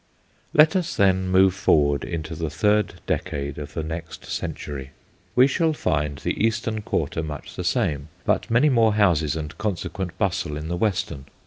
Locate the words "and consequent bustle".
9.35-10.57